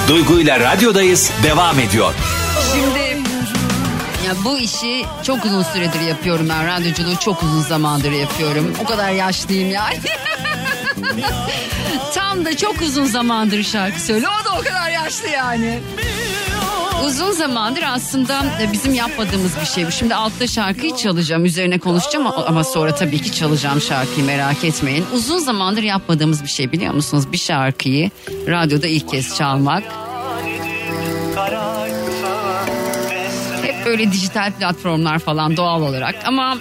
[0.07, 2.13] Duygu ile radyodayız devam ediyor.
[2.71, 2.99] Şimdi
[4.27, 6.67] ya bu işi çok uzun süredir yapıyorum ben.
[6.67, 8.73] Radyoculuğu çok uzun zamandır yapıyorum.
[8.83, 9.99] O kadar yaşlıyım yani.
[12.15, 14.31] Tam da çok uzun zamandır şarkı söylüyor.
[14.41, 15.79] O da o kadar yaşlı yani.
[17.03, 18.41] Uzun zamandır aslında
[18.73, 19.91] bizim yapmadığımız bir şey bu.
[19.91, 21.45] Şimdi altta şarkıyı çalacağım.
[21.45, 25.05] Üzerine konuşacağım ama- ama sonra tabii ki çalacağım şarkıyı merak etmeyin.
[25.13, 27.31] Uzun zamandır yapmadığımız bir şey biliyor musunuz?
[27.31, 28.09] Bir şarkıyı
[28.47, 29.83] radyoda ilk kez çalmak.
[33.63, 36.57] Hep böyle dijital platformlar falan doğal olarak ama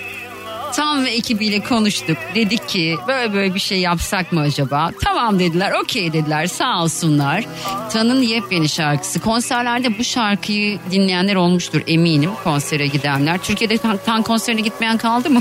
[0.77, 2.17] Tam ve ekibiyle konuştuk.
[2.35, 4.91] Dedik ki böyle böyle bir şey yapsak mı acaba?
[5.05, 7.45] Tamam dediler, okey dediler sağ olsunlar.
[7.93, 9.21] Tan'ın yepyeni şarkısı.
[9.21, 13.39] Konserlerde bu şarkıyı dinleyenler olmuştur eminim konsere gidenler.
[13.39, 15.41] Türkiye'de Tan, Tan konserine gitmeyen kaldı mı?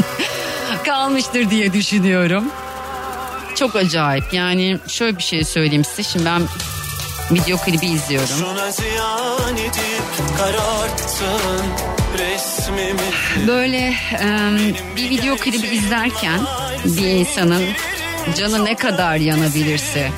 [0.84, 2.44] Kalmıştır diye düşünüyorum.
[3.54, 6.02] Çok acayip yani şöyle bir şey söyleyeyim size.
[6.02, 6.42] Şimdi ben
[7.30, 8.28] video klibi izliyorum.
[8.38, 12.05] Şuna ziyan edip kararttın
[13.46, 14.58] Böyle em,
[14.96, 16.40] bir video klibi izlerken
[16.84, 17.64] bir insanın
[18.38, 20.10] canı ne kadar yanabilirse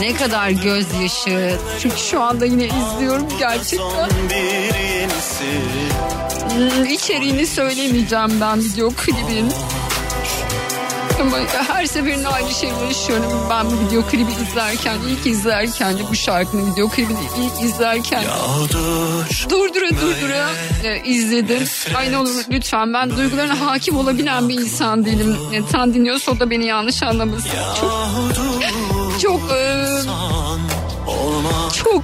[0.00, 1.58] Ne kadar gözyaşı.
[1.82, 4.08] Çünkü şu anda yine izliyorum gerçekten.
[6.90, 9.52] İçeriğini söylemeyeceğim ben video klibin.
[11.20, 13.32] Ama her seferinde aynı şeyi yaşıyorum.
[13.50, 19.46] Ben bu video klibi izlerken, ilk izlerken de bu şarkının video klibini ilk izlerken Yağdır
[19.50, 20.48] durdura durdura
[20.84, 21.68] e, izledim.
[21.96, 25.36] Ay ne olur lütfen ben duygularına hakim olabilen bir insan değilim.
[25.52, 27.50] E, Tan dinliyorsa o da beni yanlış anlamasın.
[27.80, 29.84] Çok, çok e,
[31.84, 32.02] çok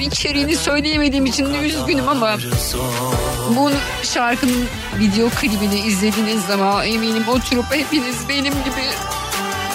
[0.00, 2.36] içeriğini söyleyemediğim için de üzgünüm ama
[3.56, 3.70] bu
[4.02, 4.66] şarkının
[4.98, 8.84] video klibini izlediğiniz zaman eminim oturup hepiniz benim gibi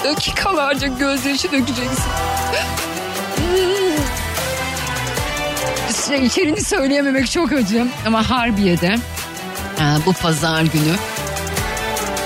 [0.03, 1.99] dakikalarca gözyaşı dökeceksiniz.
[5.89, 8.95] İşte içeriğini söyleyememek çok acı ama Harbiye'de
[9.79, 10.95] e, bu pazar günü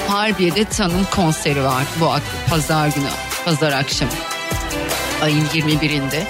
[0.07, 2.11] Harbiye'de Tan'ın konseri var bu
[2.49, 3.09] pazar günü
[3.45, 4.11] pazar akşamı
[5.21, 6.23] ayın 21'inde.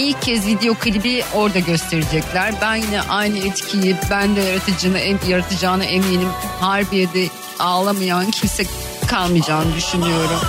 [0.00, 2.54] İlk kez video klibi orada gösterecekler.
[2.60, 6.28] Ben yine aynı etkiyi ben de yaratıcını, yaratacağına eminim.
[6.60, 8.64] Harbiye'de ağlamayan kimse
[9.06, 10.40] kalmayacağını düşünüyorum.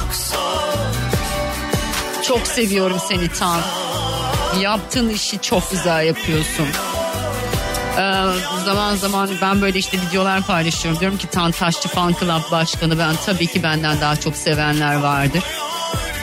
[2.23, 3.61] Çok seviyorum seni Tan.
[4.61, 6.67] Yaptığın işi çok güzel yapıyorsun.
[7.97, 8.23] Ee,
[8.65, 10.99] zaman zaman ben böyle işte videolar paylaşıyorum.
[10.99, 15.43] Diyorum ki Tan Taşçı Fan Club Başkanı ben tabii ki benden daha çok sevenler vardır.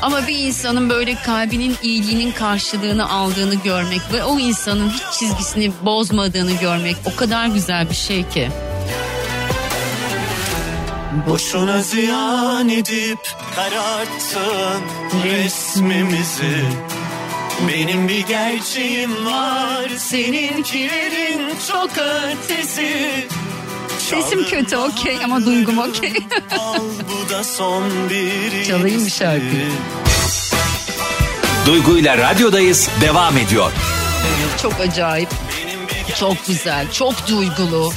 [0.02, 6.52] Ama bir insanın böyle kalbinin iyiliğinin karşılığını aldığını görmek ve o insanın hiç çizgisini bozmadığını
[6.52, 8.48] görmek o kadar güzel bir şey ki.
[11.28, 13.18] Boşuna ziyan edip
[13.56, 14.82] kararttın
[15.24, 16.64] resmimizi
[17.68, 23.26] Benim bir gerçeğim var seninkilerin çok ötesi
[24.10, 26.12] Sesim kötü okey ama duygum okey.
[26.58, 26.74] Al
[27.08, 29.70] bu da son bir Çalayım mı şarkıyı?
[31.66, 33.72] Duygu ile radyodayız devam ediyor.
[34.62, 35.28] çok acayip,
[36.20, 37.92] çok güzel, çok duygulu.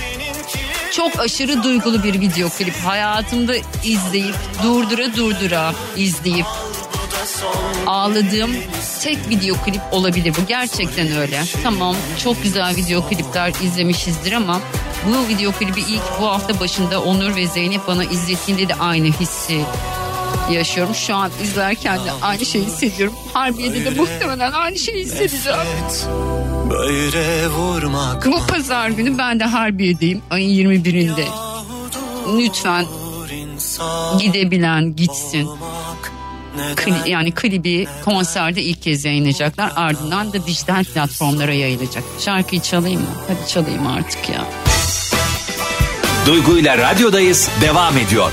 [0.91, 2.75] Çok aşırı duygulu bir video klip.
[2.85, 6.45] Hayatımda izleyip durdura durdura izleyip
[7.87, 8.51] ağladığım
[9.03, 10.33] tek video klip olabilir.
[10.41, 11.43] Bu gerçekten öyle.
[11.63, 14.61] Tamam çok güzel video klipler izlemişizdir ama
[15.07, 19.61] bu video klibi ilk bu hafta başında Onur ve Zeynep bana izlettiğinde de aynı hissi
[20.51, 20.95] yaşıyorum.
[20.95, 23.15] Şu an izlerken de aynı şeyi hissediyorum.
[23.33, 25.59] Harbiye'de de muhtemelen aynı şeyi hissedeceğim.
[26.69, 31.23] Böyle vurmak Bu pazar günü ben de Harbiye'deyim ayın 21'inde.
[32.37, 32.85] Lütfen
[34.19, 35.49] gidebilen gitsin.
[36.75, 39.71] Kli- yani klibi konserde ilk kez yayınlayacaklar.
[39.75, 42.03] Ardından da dijital platformlara yayılacak.
[42.19, 43.07] Şarkıyı çalayım mı?
[43.27, 44.45] Hadi çalayım artık ya.
[46.25, 48.31] Duygu ile radyodayız devam ediyor.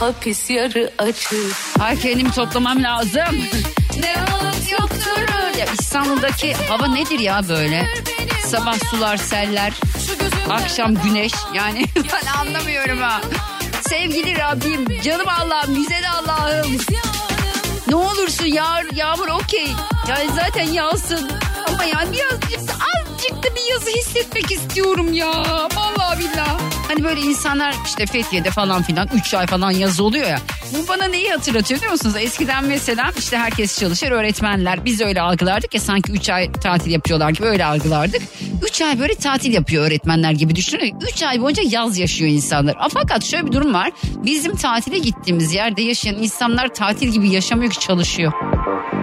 [0.00, 1.34] Hapis yarı açık.
[1.80, 3.36] Ay kendimi toplamam lazım.
[4.00, 5.34] Ne alt yoktur.
[5.58, 7.86] Ya İstanbul'daki hava nedir ya böyle?
[8.46, 9.72] Sabah sular, seller,
[10.50, 11.32] akşam güneş.
[11.54, 13.20] Yani ben anlamıyorum ha.
[13.88, 16.76] Sevgili Rabbim, canım Allah'ım, güzel Allah'ım.
[17.88, 19.68] Ne olursun yağ, yağmur okey.
[20.08, 21.30] Yani zaten yağsın.
[21.68, 22.53] Ama yani birazcık
[23.74, 25.32] da azıcık da bir yazı hissetmek istiyorum ya.
[25.76, 26.62] Vallahi billahi.
[26.88, 30.38] Hani böyle insanlar işte Fethiye'de falan filan 3 ay falan yazı oluyor ya.
[30.72, 32.14] Bu bana neyi hatırlatıyor biliyor musunuz?
[32.18, 34.84] Eskiden mesela işte herkes çalışır öğretmenler.
[34.84, 38.22] Biz öyle algılardık ya sanki 3 ay tatil yapıyorlar gibi öyle algılardık.
[38.68, 41.00] 3 ay böyle tatil yapıyor öğretmenler gibi düşünün.
[41.12, 42.76] 3 ay boyunca yaz yaşıyor insanlar.
[42.90, 43.92] Fakat şöyle bir durum var.
[44.04, 48.32] Bizim tatile gittiğimiz yerde yaşayan insanlar tatil gibi yaşamıyor ki çalışıyor.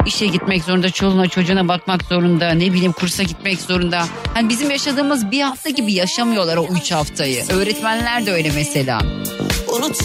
[0.05, 4.05] İşe gitmek zorunda, çoluğuna çocuğuna bakmak zorunda, ne bileyim kursa gitmek zorunda.
[4.33, 7.43] Hani bizim yaşadığımız bir hafta gibi yaşamıyorlar o üç haftayı.
[7.49, 9.01] Öğretmenler de öyle mesela.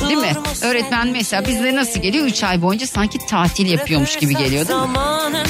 [0.09, 0.33] Değil mi?
[0.63, 2.27] Öğretmen mesela bizde nasıl geliyor?
[2.27, 4.87] Üç ay boyunca sanki tatil yapıyormuş gibi geliyor değil mi?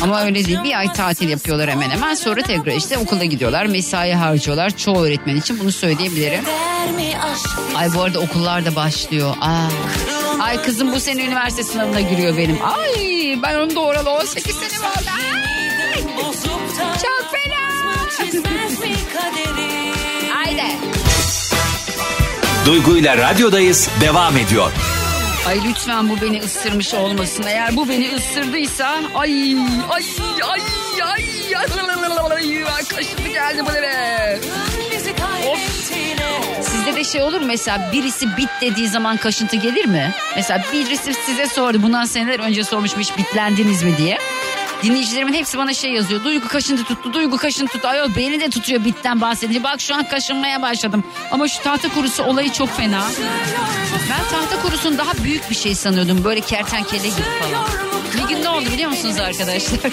[0.03, 0.59] Ama öyle değil.
[0.65, 2.15] Bir ay tatil yapıyorlar hemen hemen.
[2.15, 3.67] Sonra tekrar işte okula gidiyorlar.
[3.67, 4.77] Mesai harcıyorlar.
[4.77, 6.45] Çoğu öğretmen için bunu söyleyebilirim.
[7.77, 9.35] Ay bu arada okullar da başlıyor.
[9.41, 9.69] Aa.
[10.41, 12.59] Ay kızım bu sene üniversite sınavına giriyor benim.
[12.65, 14.97] Ay ben onu doğralı 18 sene var.
[15.35, 16.03] Ay.
[17.03, 17.67] Çok fena.
[20.35, 20.77] Haydi.
[22.67, 24.73] Duygu ile radyodayız devam ediyor.
[25.49, 27.45] Ay lütfen bu beni ısırmış olmasın.
[27.47, 29.57] Eğer bu beni ısırdıysa ay
[29.91, 30.03] ay
[30.43, 30.61] ay
[31.07, 31.23] ay
[32.35, 34.39] ay ay kaşıntı geldi böyle.
[34.43, 34.76] Of.
[36.97, 40.15] Sizde de şey olur mu mesela birisi bit dediği zaman kaşıntı gelir mi?
[40.37, 44.19] Mesela birisi size sordu bundan seneler önce sormuş hiç bitlendiniz mi diye.
[44.83, 46.25] Dinleyicilerimin hepsi bana şey yazıyor.
[46.25, 47.89] Duygu kaşıntı tuttu, duygu kaşıntı tuttu.
[47.89, 49.63] Ayol beni de tutuyor bitten bahsedince.
[49.63, 51.05] Bak şu an kaşınmaya başladım.
[51.31, 53.03] Ama şu tahta kurusu olayı çok fena.
[54.11, 56.25] Ben tahta kurusunu daha büyük bir şey sanıyordum.
[56.25, 57.65] Böyle kertenkele gibi falan.
[58.17, 59.93] Bir gün ne oldu biliyor musunuz arkadaşlar?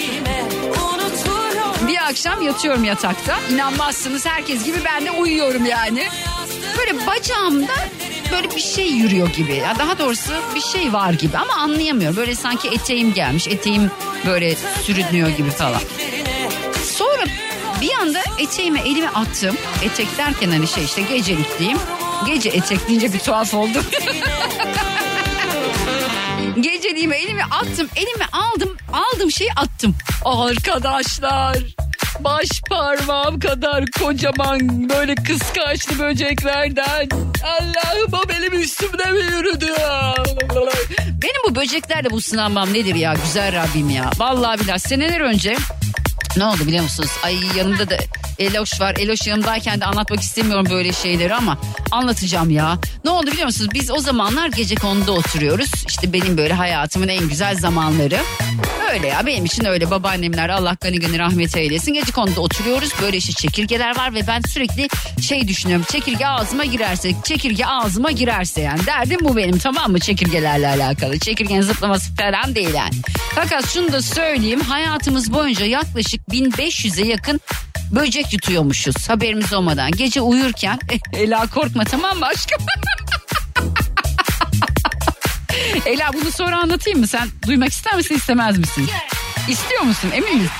[1.88, 3.38] bir akşam yatıyorum yatakta.
[3.50, 6.08] İnanmazsınız herkes gibi ben de uyuyorum yani.
[6.78, 7.72] Böyle bacağımda
[8.32, 9.54] böyle bir şey yürüyor gibi.
[9.54, 12.16] Ya daha doğrusu bir şey var gibi ama anlayamıyorum.
[12.16, 13.48] Böyle sanki eteğim gelmiş.
[13.48, 13.90] Eteğim
[14.26, 15.80] böyle sürünüyor gibi falan.
[16.84, 17.24] Sonra
[17.80, 19.56] bir anda eteğime elime attım.
[19.84, 21.78] Etek derken hani şey işte gecelikliyim.
[22.26, 23.78] Gece etek deyince bir tuhaf oldu.
[26.60, 27.88] Geceliğime elimi attım.
[27.96, 28.76] Elimi aldım.
[28.92, 29.94] Aldım şeyi attım.
[30.24, 31.56] Arkadaşlar
[32.20, 37.08] baş parmağım kadar kocaman böyle kıskaçlı böceklerden
[37.44, 39.66] Allah'ım o benim üstümde mi yürüdü?
[41.22, 44.10] Benim bu böceklerle bu sınanmam nedir ya güzel Rabbim ya.
[44.18, 45.56] Vallahi billahi seneler önce
[46.36, 47.10] ne oldu biliyor musunuz?
[47.24, 47.96] Ay yanımda da
[48.38, 48.94] Eloş var.
[48.98, 51.58] Eloş yanımdayken de anlatmak istemiyorum böyle şeyleri ama
[51.90, 52.78] anlatacağım ya.
[53.04, 53.70] Ne oldu biliyor musunuz?
[53.74, 55.70] Biz o zamanlar gece konuda oturuyoruz.
[55.88, 58.18] İşte benim böyle hayatımın en güzel zamanları.
[58.92, 61.94] Öyle ya benim için öyle babaannemler Allah gani gani rahmet eylesin.
[61.94, 64.88] Gece konuda oturuyoruz böyle işte çekirgeler var ve ben sürekli
[65.22, 65.86] şey düşünüyorum.
[65.92, 71.18] Çekirge ağzıma girerse çekirge ağzıma girerse yani derdim bu benim tamam mı çekirgelerle alakalı.
[71.18, 72.94] Çekirgenin zıplaması falan değil yani.
[73.34, 77.40] Fakat şunu da söyleyeyim hayatımız boyunca yaklaşık 1500'e yakın
[77.94, 79.90] böcek yutuyormuşuz haberimiz olmadan.
[79.90, 80.78] Gece uyurken
[81.12, 82.58] Ela korkma tamam mı aşkım?
[85.86, 87.06] Ela bunu sonra anlatayım mı?
[87.06, 88.88] Sen duymak ister misin istemez misin?
[89.48, 90.50] İstiyor musun emin misin?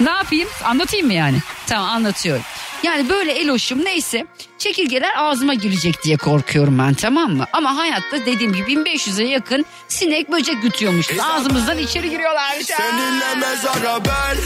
[0.00, 1.36] Ne yapayım anlatayım mı yani?
[1.66, 2.42] Tamam anlatıyorum.
[2.82, 4.26] Yani böyle eloşum neyse
[4.58, 7.46] çekirgeler ağzıma girecek diye korkuyorum ben tamam mı?
[7.52, 11.06] Ama hayatta dediğim gibi 1500'e yakın sinek böcek yutuyormuş.
[11.22, 12.66] Ağzımızdan içeri giriyorlarmış.
[12.66, 14.36] Seninle mezara ben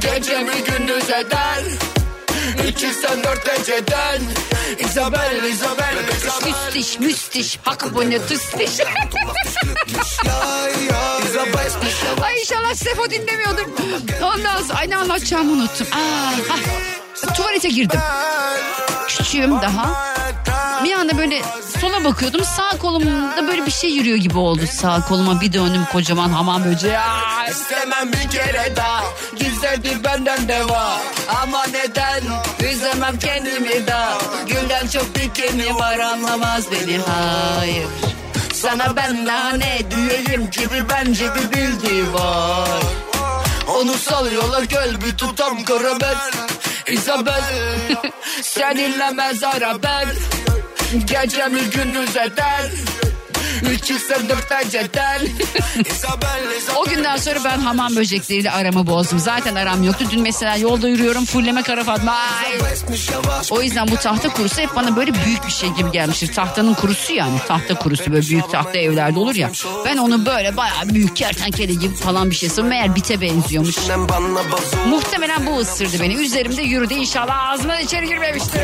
[0.00, 1.62] Gecemi gündüz eder
[2.68, 4.20] 384 geceden
[4.78, 8.70] Isabel, Isabel, Isabel Müstiş, müstiş, hak bu ne tıstiş.
[12.22, 13.66] Ay inşallah Sefo dinlemiyordur.
[14.22, 15.86] Ondan sonra ay ne anlatacağımı unuttum.
[15.92, 18.00] Aa, ha, tuvalete girdim.
[19.08, 20.13] Küçüğüm daha.
[20.84, 21.42] Bir anda böyle
[21.80, 24.60] sola bakıyordum sağ kolumda böyle bir şey yürüyor gibi oldu.
[24.72, 26.98] Sağ koluma bir döndüm kocaman hamam böceği.
[26.98, 29.04] Ay, İstemem bir kere daha.
[29.36, 31.00] Gizledi benden deva
[31.42, 32.22] Ama neden?
[32.70, 36.98] Üzemem kendimi daha Gülden çok dikeni var anlamaz beni.
[36.98, 37.86] Hayır.
[38.54, 39.24] Sana ben
[39.58, 42.82] ne diyeyim gibi bence bir bildiği var.
[43.68, 46.16] Onu sal yola gel bir tutam karamel
[46.86, 47.42] Isabel
[48.42, 50.08] Seninle mezara ben
[51.00, 52.70] Gecemi gündüz eder
[53.70, 53.90] Üç
[54.28, 55.20] dört geceden
[56.76, 59.18] O günden sonra ben hamam böcekleriyle aramı bozdum.
[59.18, 60.04] Zaten aram yoktu.
[60.10, 62.16] Dün mesela yolda yürüyorum fulleme kara Fatma.
[63.50, 66.34] O yüzden bu tahta kurusu hep bana böyle büyük bir şey gibi gelmiştir.
[66.34, 67.38] Tahtanın kurusu yani.
[67.48, 69.50] Tahta kurusu böyle büyük tahta evlerde olur ya.
[69.84, 72.68] Ben onu böyle bayağı büyük kertenkele gibi falan bir şey sanırım.
[72.68, 73.76] Meğer bite benziyormuş.
[74.88, 76.14] Muhtemelen bu ısırdı beni.
[76.14, 78.60] Üzerimde yürüdü inşallah ağzıma içeri girmemiştir.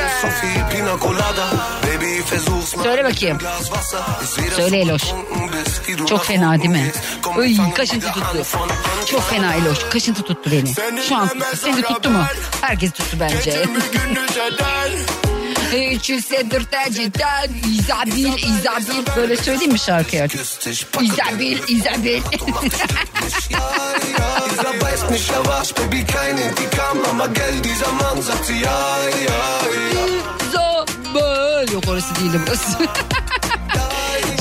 [2.82, 3.38] Söyle bakayım.
[4.56, 5.02] Söyle Eloş.
[6.08, 6.92] Çok fena değil mi?
[7.38, 8.46] Ay kaşıntı tuttu.
[9.10, 9.78] Çok fena Eloş.
[9.90, 10.74] Kaşıntı tuttu beni.
[11.08, 12.24] Şu an seni tuttu mu?
[12.60, 13.62] Herkes tuttu bence.
[15.72, 19.06] Hiç hissedirteciden İzabil, İzabil.
[19.16, 20.28] Böyle söyleyeyim mi şarkıyı?
[21.00, 22.22] İzabil, İzabil.
[30.48, 31.72] İzabel.
[31.72, 32.78] Yok orası değildi burası.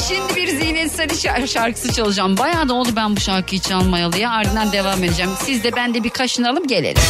[0.09, 2.37] Şimdi bir Zinet Salih şarkısı çalacağım.
[2.37, 4.31] Bayağı da oldu ben bu şarkıyı çalmayalı ya.
[4.31, 5.31] Ardından devam edeceğim.
[5.43, 7.01] Siz de ben de bir kaşınalım gelelim.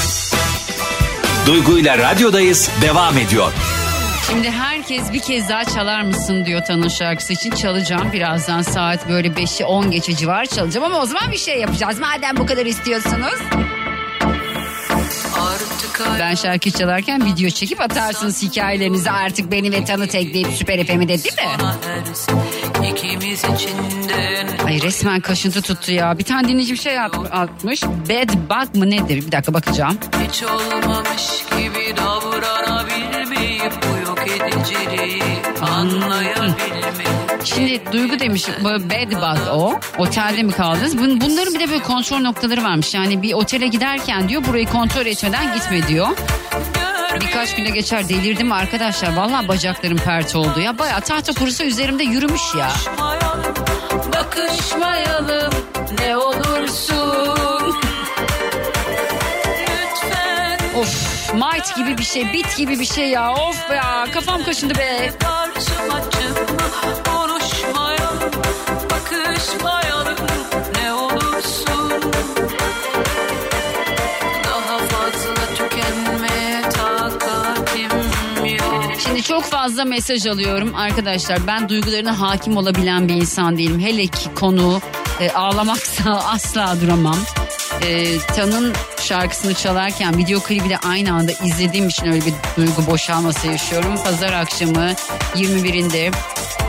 [1.46, 3.52] Duygu ile radyodayız devam ediyor.
[4.28, 8.12] Şimdi herkes bir kez daha çalar mısın diyor Tanın şarkısı için çalacağım.
[8.14, 12.00] Birazdan saat böyle 5'i 10 geçe civar çalacağım ama o zaman bir şey yapacağız.
[12.00, 13.40] Madem bu kadar istiyorsunuz.
[16.20, 21.24] Ben şarkı çalarken video çekip atarsınız hikayelerinizi artık beni ve Tanı tekleyip Süper FM'i de
[21.24, 21.66] değil mi?
[24.66, 26.18] Ay resmen kaşıntı tuttu ya.
[26.20, 27.84] Bir tane dinleyici bir şey at- atmış.
[27.84, 29.26] Bad bug mı nedir?
[29.28, 29.98] Bir dakika bakacağım.
[30.28, 35.24] Hiç olmamış gibi davranabilmeyip bu yok ediciliği
[35.62, 39.80] anlayabilmeyip Şimdi Duygu demiş bad bug o.
[39.98, 40.96] Otelde mi kaldınız?
[40.96, 42.94] Bun- Bunların bir de böyle kontrol noktaları varmış.
[42.94, 46.08] Yani bir otele giderken diyor burayı kontrol etmeden gitme diyor.
[47.22, 49.16] Birkaç güne geçer delirdim arkadaşlar.
[49.16, 50.78] Vallahi bacaklarım pert oldu ya.
[50.80, 52.70] Bayağı tahta kurusu üzerimde yürümüş ya.
[54.14, 55.54] bakışmayalım
[56.00, 57.76] ne olursun
[60.80, 65.10] Of might gibi bir şey bit gibi bir şey ya of ya kafam kaşındı be.
[65.20, 67.19] Karşıma çıkma
[79.30, 81.48] çok fazla mesaj alıyorum arkadaşlar.
[81.48, 83.80] Ben duygularına hakim olabilen bir insan değilim.
[83.80, 84.82] Hele ki konu
[85.20, 87.18] e, ağlamaksa asla duramam.
[87.88, 93.48] E, Tan'ın şarkısını çalarken video klibi de aynı anda izlediğim için öyle bir duygu boşalması
[93.48, 93.96] yaşıyorum.
[94.04, 94.94] Pazar akşamı
[95.36, 96.12] 21'inde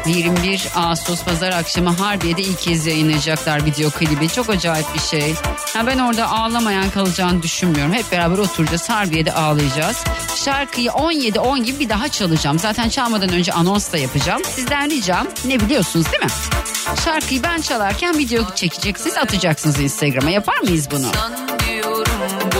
[0.06, 4.28] 21 Ağustos pazar akşamı Harbiye'de ilk kez yayınlayacaklar video klibi.
[4.28, 5.34] Çok acayip bir şey.
[5.74, 7.92] Ha ben orada ağlamayan kalacağını düşünmüyorum.
[7.92, 10.04] Hep beraber oturacağız Harbiye'de ağlayacağız.
[10.44, 12.58] Şarkıyı 17-10 gibi bir daha çalacağım.
[12.58, 14.42] Zaten çalmadan önce anons da yapacağım.
[14.44, 16.30] Sizden ricam ne biliyorsunuz değil mi?
[17.04, 20.30] Şarkıyı ben çalarken video çekeceksiniz atacaksınız Instagram'a.
[20.30, 21.06] Yapar mıyız bunu?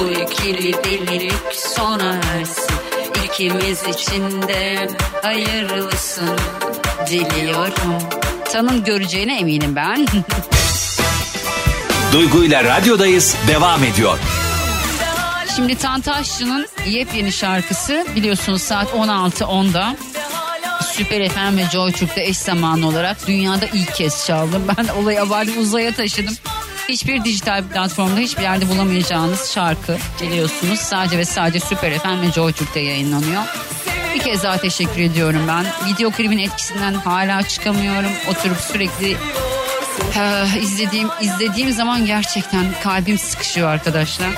[0.01, 2.71] Bu ikili delilik sona ersin
[3.25, 4.45] İkimiz için
[5.23, 6.39] hayırlısın
[7.07, 7.99] diliyorum
[8.53, 10.07] Tanın göreceğine eminim ben.
[12.13, 14.19] Duygu ile radyodayız devam ediyor.
[15.57, 19.97] Şimdi Tantaşçı'nın yepyeni şarkısı biliyorsunuz saat 16.10'da
[20.93, 24.63] Süper FM ve Joy Türk'te eş zamanlı olarak dünyada ilk kez çaldım.
[24.79, 26.35] Ben olayı abartıp uzaya taşıdım.
[26.89, 30.79] Hiçbir dijital platformda hiçbir yerde bulamayacağınız şarkı biliyorsunuz.
[30.79, 33.43] Sadece ve sadece Süper FM ve Joy Türk'te yayınlanıyor.
[34.15, 35.67] Bir kez daha teşekkür ediyorum ben.
[35.87, 38.11] Video klibin etkisinden hala çıkamıyorum.
[38.31, 39.17] Oturup sürekli
[40.15, 44.29] Ha, izlediğim izlediğim zaman gerçekten kalbim sıkışıyor arkadaşlar.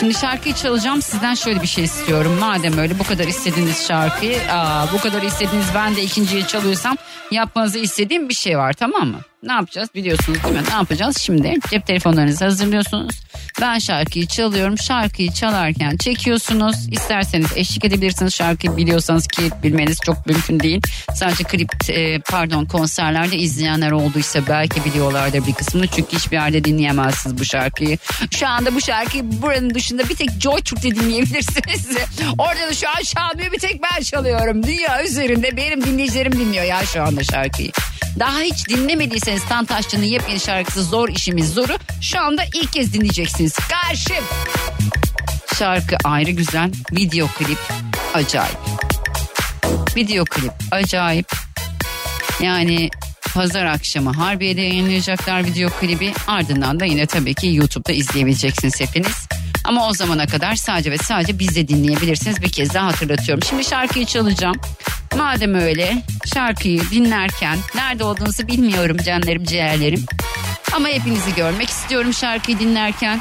[0.00, 2.36] Şimdi şarkıyı çalacağım sizden şöyle bir şey istiyorum.
[2.40, 6.96] Madem öyle bu kadar istediğiniz şarkıyı aa, bu kadar istediğiniz ben de ikinciyi çalıyorsam
[7.30, 9.18] yapmanızı istediğim bir şey var tamam mı?
[9.42, 10.62] Ne yapacağız biliyorsunuz değil mi?
[10.68, 11.54] Ne yapacağız şimdi?
[11.70, 13.20] Cep telefonlarınızı hazırlıyorsunuz.
[13.60, 14.78] Ben şarkıyı çalıyorum.
[14.78, 16.76] Şarkıyı çalarken çekiyorsunuz.
[16.90, 18.34] İsterseniz eşlik edebilirsiniz.
[18.34, 20.82] Şarkıyı biliyorsanız ki bilmeniz çok mümkün değil.
[21.14, 25.86] Sadece klip e, pardon konserlerde izleyenler olduysa belki biliyorlardır bir kısmını.
[25.86, 27.98] Çünkü hiçbir yerde dinleyemezsiniz bu şarkıyı.
[28.30, 31.86] Şu anda bu şarkıyı buranın dışında bir tek Joy Türk'te dinleyebilirsiniz.
[32.38, 34.62] Orada da şu an çalmıyor bir tek ben çalıyorum.
[34.62, 37.70] Dünya üzerinde benim dinleyicilerim dinliyor ya şu anda şarkıyı.
[38.18, 43.52] Daha hiç dinlemediyseniz Tantaşçı'nın yepyeni şarkısı Zor İşimiz Zoru şu anda ilk kez dinleyeceksiniz.
[43.52, 44.24] Karşım.
[45.58, 46.72] Şarkı ayrı güzel.
[46.92, 47.58] Video klip
[48.14, 48.58] acayip.
[49.96, 51.32] Video klip acayip.
[52.40, 52.90] Yani
[53.34, 56.12] pazar akşamı Harbiye'de yayınlayacaklar video klibi.
[56.26, 59.28] Ardından da yine tabii ki YouTube'da izleyebileceksiniz hepiniz.
[59.70, 62.42] Ama o zamana kadar sadece ve sadece biz dinleyebilirsiniz.
[62.42, 63.42] Bir kez daha hatırlatıyorum.
[63.42, 64.56] Şimdi şarkıyı çalacağım.
[65.16, 66.02] Madem öyle
[66.34, 70.04] şarkıyı dinlerken nerede olduğunuzu bilmiyorum canlarım ciğerlerim.
[70.72, 73.20] Ama hepinizi görmek istiyorum şarkıyı dinlerken.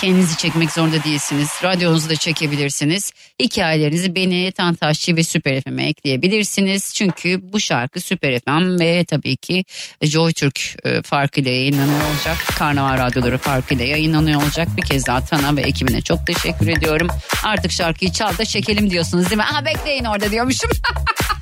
[0.00, 1.48] Kendinizi çekmek zorunda değilsiniz.
[1.62, 3.12] Radyonuzu da çekebilirsiniz.
[3.40, 6.94] Hikayelerinizi beni, Tantaşçı ve Süper FM'e ekleyebilirsiniz.
[6.94, 9.64] Çünkü bu şarkı Süper FM ve tabii ki
[10.02, 12.36] Joy Türk e, farkıyla yayınlanıyor olacak.
[12.58, 14.68] Karnaval Radyoları farkıyla yayınlanıyor olacak.
[14.76, 17.08] Bir kez daha Tana ve ekibine çok teşekkür ediyorum.
[17.44, 19.44] Artık şarkıyı çal da çekelim diyorsunuz değil mi?
[19.44, 20.70] Aha bekleyin orada diyormuşum.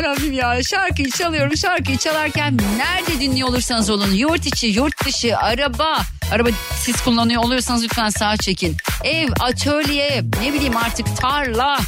[0.00, 0.62] ya Rabbim ya.
[0.62, 1.56] Şarkıyı çalıyorum.
[1.56, 7.84] Şarkıyı çalarken nerede dinliyor olursanız olun yurt içi yurt dışı araba araba siz kullanıyor oluyorsanız
[7.84, 8.76] lütfen sağa çekin.
[9.04, 11.78] Ev atölye ne bileyim artık tarla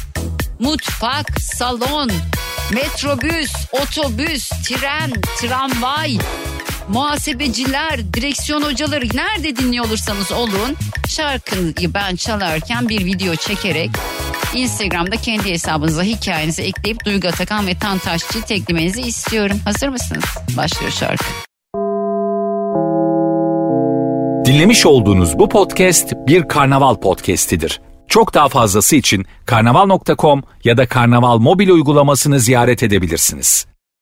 [0.59, 2.11] mutfak salon
[2.71, 6.17] metrobüs otobüs tren tramvay
[6.89, 10.75] muhasebeciler, direksiyon hocaları nerede dinliyor olursanız olun
[11.09, 13.89] şarkıyı ben çalarken bir video çekerek
[14.55, 19.57] Instagram'da kendi hesabınıza hikayenizi ekleyip Duygu Atakan ve Tantaşçı teklemenizi istiyorum.
[19.65, 20.25] Hazır mısınız?
[20.57, 21.25] Başlıyor şarkı.
[24.45, 27.81] Dinlemiş olduğunuz bu podcast bir karnaval podcastidir.
[28.07, 33.72] Çok daha fazlası için karnaval.com ya da karnaval mobil uygulamasını ziyaret edebilirsiniz.